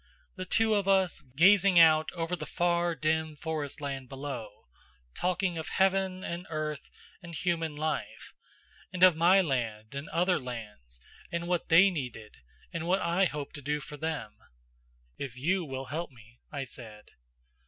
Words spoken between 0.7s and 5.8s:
of us, gazing out over the far dim forestland below, talking of